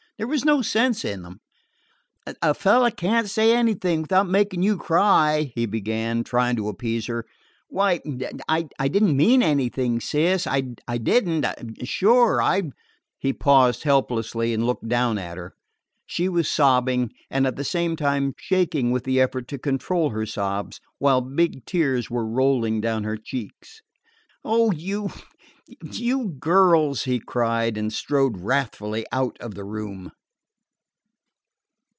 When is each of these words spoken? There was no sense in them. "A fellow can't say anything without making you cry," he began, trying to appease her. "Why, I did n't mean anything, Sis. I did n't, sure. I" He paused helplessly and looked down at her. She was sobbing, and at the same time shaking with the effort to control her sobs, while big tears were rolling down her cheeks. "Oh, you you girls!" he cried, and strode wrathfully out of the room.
There 0.17 0.27
was 0.27 0.45
no 0.45 0.61
sense 0.61 1.03
in 1.03 1.23
them. 1.23 1.41
"A 2.43 2.53
fellow 2.53 2.91
can't 2.91 3.27
say 3.27 3.55
anything 3.55 4.03
without 4.03 4.29
making 4.29 4.61
you 4.61 4.77
cry," 4.77 5.51
he 5.55 5.65
began, 5.65 6.23
trying 6.23 6.55
to 6.57 6.69
appease 6.69 7.07
her. 7.07 7.25
"Why, 7.69 8.01
I 8.47 8.87
did 8.87 9.01
n't 9.03 9.15
mean 9.15 9.41
anything, 9.41 9.99
Sis. 9.99 10.45
I 10.45 10.59
did 10.99 11.27
n't, 11.27 11.87
sure. 11.87 12.39
I" 12.39 12.69
He 13.17 13.33
paused 13.33 13.81
helplessly 13.81 14.53
and 14.53 14.63
looked 14.67 14.87
down 14.87 15.17
at 15.17 15.37
her. 15.37 15.55
She 16.05 16.29
was 16.29 16.47
sobbing, 16.47 17.13
and 17.31 17.47
at 17.47 17.55
the 17.55 17.63
same 17.63 17.95
time 17.95 18.35
shaking 18.37 18.91
with 18.91 19.05
the 19.05 19.19
effort 19.19 19.47
to 19.47 19.57
control 19.57 20.11
her 20.11 20.27
sobs, 20.27 20.79
while 20.99 21.21
big 21.21 21.65
tears 21.65 22.11
were 22.11 22.27
rolling 22.27 22.79
down 22.79 23.05
her 23.05 23.17
cheeks. 23.17 23.81
"Oh, 24.45 24.69
you 24.71 25.09
you 25.93 26.27
girls!" 26.27 27.03
he 27.05 27.17
cried, 27.17 27.77
and 27.77 27.93
strode 27.93 28.35
wrathfully 28.35 29.05
out 29.13 29.37
of 29.39 29.55
the 29.55 29.63
room. 29.63 30.11